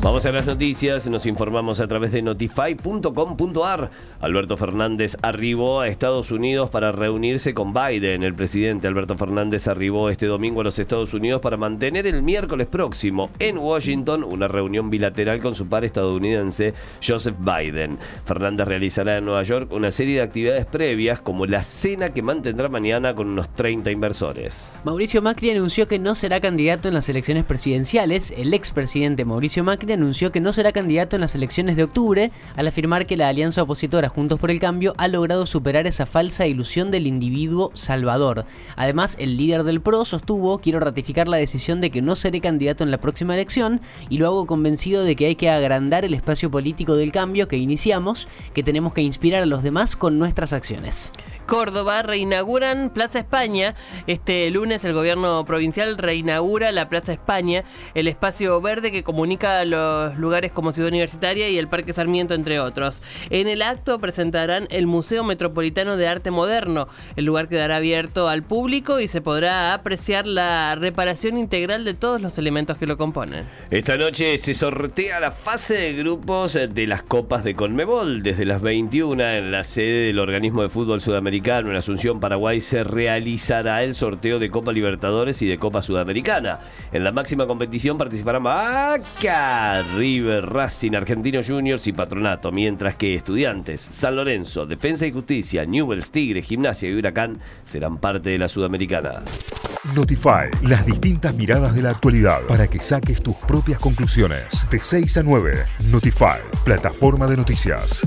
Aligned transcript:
Vamos 0.00 0.24
a 0.26 0.32
las 0.32 0.46
noticias, 0.46 1.08
nos 1.08 1.26
informamos 1.26 1.80
a 1.80 1.88
través 1.88 2.12
de 2.12 2.22
notify.com.ar. 2.22 3.90
Alberto 4.20 4.56
Fernández 4.56 5.16
arribó 5.22 5.80
a 5.80 5.88
Estados 5.88 6.30
Unidos 6.30 6.70
para 6.70 6.92
reunirse 6.92 7.52
con 7.52 7.74
Biden. 7.74 8.22
El 8.22 8.32
presidente 8.32 8.86
Alberto 8.86 9.16
Fernández 9.16 9.66
arribó 9.66 10.08
este 10.08 10.26
domingo 10.26 10.60
a 10.60 10.64
los 10.64 10.78
Estados 10.78 11.14
Unidos 11.14 11.40
para 11.40 11.56
mantener 11.56 12.06
el 12.06 12.22
miércoles 12.22 12.68
próximo 12.68 13.30
en 13.40 13.58
Washington 13.58 14.22
una 14.22 14.46
reunión 14.46 14.88
bilateral 14.88 15.40
con 15.40 15.56
su 15.56 15.66
par 15.66 15.84
estadounidense 15.84 16.74
Joseph 17.04 17.36
Biden. 17.40 17.98
Fernández 18.24 18.68
realizará 18.68 19.18
en 19.18 19.24
Nueva 19.24 19.42
York 19.42 19.72
una 19.72 19.90
serie 19.90 20.16
de 20.16 20.22
actividades 20.22 20.66
previas 20.66 21.20
como 21.20 21.44
la 21.44 21.64
cena 21.64 22.10
que 22.10 22.22
mantendrá 22.22 22.68
mañana 22.68 23.14
con 23.14 23.26
unos 23.26 23.48
30 23.54 23.90
inversores. 23.90 24.72
Mauricio 24.84 25.22
Macri 25.22 25.50
anunció 25.50 25.86
que 25.86 25.98
no 25.98 26.14
será 26.14 26.40
candidato 26.40 26.86
en 26.86 26.94
las 26.94 27.08
elecciones 27.08 27.44
presidenciales. 27.44 28.32
El 28.36 28.54
expresidente 28.54 29.24
Mauricio 29.24 29.64
Macri 29.64 29.87
anunció 29.94 30.32
que 30.32 30.40
no 30.40 30.52
será 30.52 30.72
candidato 30.72 31.16
en 31.16 31.20
las 31.20 31.34
elecciones 31.34 31.76
de 31.76 31.84
octubre 31.84 32.30
al 32.56 32.68
afirmar 32.68 33.06
que 33.06 33.16
la 33.16 33.28
alianza 33.28 33.62
opositora 33.62 34.08
Juntos 34.08 34.38
por 34.38 34.50
el 34.50 34.60
Cambio 34.60 34.94
ha 34.96 35.08
logrado 35.08 35.46
superar 35.46 35.86
esa 35.86 36.06
falsa 36.06 36.46
ilusión 36.46 36.90
del 36.90 37.06
individuo 37.06 37.70
salvador. 37.74 38.44
Además, 38.76 39.16
el 39.18 39.36
líder 39.36 39.64
del 39.64 39.80
PRO 39.80 40.04
sostuvo, 40.04 40.58
quiero 40.58 40.80
ratificar 40.80 41.28
la 41.28 41.36
decisión 41.36 41.80
de 41.80 41.90
que 41.90 42.02
no 42.02 42.16
seré 42.16 42.40
candidato 42.40 42.84
en 42.84 42.90
la 42.90 42.98
próxima 42.98 43.34
elección 43.34 43.80
y 44.08 44.18
lo 44.18 44.26
hago 44.26 44.46
convencido 44.46 45.04
de 45.04 45.16
que 45.16 45.26
hay 45.26 45.36
que 45.36 45.50
agrandar 45.50 46.04
el 46.04 46.14
espacio 46.14 46.50
político 46.50 46.94
del 46.94 47.12
cambio 47.12 47.48
que 47.48 47.56
iniciamos, 47.56 48.28
que 48.54 48.62
tenemos 48.62 48.94
que 48.94 49.02
inspirar 49.02 49.42
a 49.42 49.46
los 49.46 49.62
demás 49.62 49.96
con 49.96 50.18
nuestras 50.18 50.52
acciones. 50.52 51.12
Córdoba 51.48 52.02
reinauguran 52.02 52.90
Plaza 52.90 53.20
España. 53.20 53.74
Este 54.06 54.50
lunes 54.50 54.84
el 54.84 54.92
gobierno 54.92 55.46
provincial 55.46 55.96
reinaugura 55.96 56.72
la 56.72 56.90
Plaza 56.90 57.14
España, 57.14 57.64
el 57.94 58.06
espacio 58.06 58.60
verde 58.60 58.92
que 58.92 59.02
comunica 59.02 59.64
los 59.64 60.18
lugares 60.18 60.52
como 60.52 60.72
Ciudad 60.72 60.90
Universitaria 60.90 61.48
y 61.48 61.56
el 61.56 61.66
Parque 61.66 61.94
Sarmiento, 61.94 62.34
entre 62.34 62.60
otros. 62.60 63.00
En 63.30 63.48
el 63.48 63.62
acto 63.62 63.98
presentarán 63.98 64.68
el 64.68 64.86
Museo 64.86 65.24
Metropolitano 65.24 65.96
de 65.96 66.06
Arte 66.06 66.30
Moderno. 66.30 66.86
El 67.16 67.24
lugar 67.24 67.48
quedará 67.48 67.76
abierto 67.76 68.28
al 68.28 68.42
público 68.42 69.00
y 69.00 69.08
se 69.08 69.22
podrá 69.22 69.72
apreciar 69.72 70.26
la 70.26 70.74
reparación 70.74 71.38
integral 71.38 71.86
de 71.86 71.94
todos 71.94 72.20
los 72.20 72.36
elementos 72.36 72.76
que 72.76 72.86
lo 72.86 72.98
componen. 72.98 73.46
Esta 73.70 73.96
noche 73.96 74.36
se 74.36 74.52
sortea 74.52 75.18
la 75.18 75.30
fase 75.30 75.78
de 75.78 75.92
grupos 75.94 76.52
de 76.52 76.86
las 76.86 77.02
Copas 77.02 77.42
de 77.42 77.54
Conmebol 77.54 78.22
desde 78.22 78.44
las 78.44 78.60
21 78.60 79.24
en 79.24 79.50
la 79.50 79.64
sede 79.64 80.08
del 80.08 80.18
organismo 80.18 80.60
de 80.60 80.68
fútbol 80.68 81.00
en 81.38 81.76
Asunción, 81.76 82.20
Paraguay, 82.20 82.60
se 82.60 82.82
realizará 82.82 83.84
el 83.84 83.94
sorteo 83.94 84.38
de 84.38 84.50
Copa 84.50 84.72
Libertadores 84.72 85.40
y 85.40 85.46
de 85.46 85.56
Copa 85.56 85.82
Sudamericana. 85.82 86.58
En 86.92 87.04
la 87.04 87.12
máxima 87.12 87.46
competición 87.46 87.96
participarán 87.96 88.42
Vaca, 88.42 89.82
River, 89.96 90.46
Racing, 90.46 90.94
Argentinos 90.94 91.46
Juniors 91.46 91.86
y 91.86 91.92
Patronato, 91.92 92.50
mientras 92.50 92.96
que 92.96 93.14
Estudiantes, 93.14 93.80
San 93.80 94.16
Lorenzo, 94.16 94.66
Defensa 94.66 95.06
y 95.06 95.12
Justicia, 95.12 95.64
Newells, 95.64 96.10
Tigre, 96.10 96.42
Gimnasia 96.42 96.90
y 96.90 96.94
Huracán 96.94 97.38
serán 97.64 97.98
parte 97.98 98.30
de 98.30 98.38
la 98.38 98.48
Sudamericana. 98.48 99.22
Notify, 99.94 100.50
las 100.62 100.84
distintas 100.84 101.34
miradas 101.34 101.74
de 101.74 101.82
la 101.82 101.90
actualidad 101.90 102.42
para 102.48 102.66
que 102.66 102.80
saques 102.80 103.22
tus 103.22 103.36
propias 103.36 103.78
conclusiones. 103.78 104.66
De 104.70 104.80
6 104.82 105.18
a 105.18 105.22
9, 105.22 105.66
Notify, 105.90 106.40
plataforma 106.64 107.26
de 107.26 107.36
noticias. 107.36 108.04